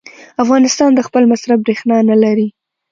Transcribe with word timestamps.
افغانستان 0.43 0.89
د 0.93 0.99
خپل 1.07 1.23
مصرف 1.31 1.57
برېښنا 1.65 1.97
نه 2.09 2.15
لري. 2.23 2.47